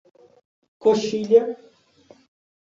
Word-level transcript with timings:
Coxilha 0.83 1.41